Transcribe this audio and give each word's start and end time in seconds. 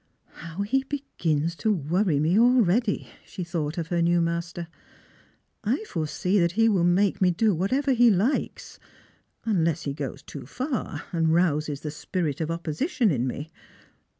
"How 0.45 0.63
he 0.63 0.83
begins 0.83 1.55
to 1.57 1.71
worry 1.71 2.19
me 2.19 2.39
already," 2.39 3.09
she 3.23 3.43
thought 3.43 3.77
of 3.77 3.89
hef 3.89 4.01
new 4.01 4.19
master." 4.19 4.67
I 5.73 5.83
foresee 5.83 6.39
that 6.39 6.53
he 6.53 6.67
will 6.67 6.83
make 6.83 7.21
me 7.21 7.29
do 7.29 7.53
whatever 7.53 7.91
he 7.91 8.09
likes, 8.09 8.79
unless 9.45 9.83
he 9.83 9.93
goes 9.93 10.23
too 10.23 10.47
far, 10.47 11.03
and 11.11 11.31
rouses 11.35 11.81
the 11.81 11.91
spirit 11.91 12.41
of 12.41 12.49
oppo 12.49 12.71
sition 12.73 13.11
in 13.11 13.27
me. 13.27 13.51